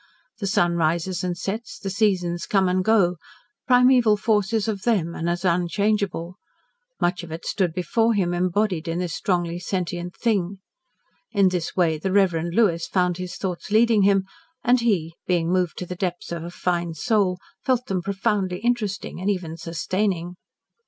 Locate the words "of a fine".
16.31-16.95